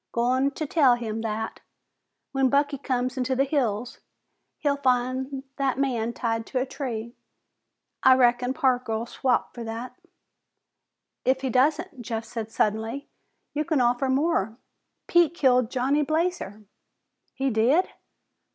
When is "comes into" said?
2.79-3.35